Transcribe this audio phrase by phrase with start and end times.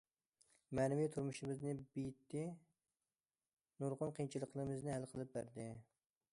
[0.77, 2.43] مەنىۋى تۇرمۇشىمىزنى بېيىتتى،
[3.85, 5.73] نۇرغۇن قىيىنچىلىقىمىزنى ھەل قىلىپ بەردى.